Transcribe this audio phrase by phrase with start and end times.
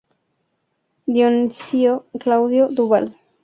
[1.05, 3.15] Dionisio Claudio Duval.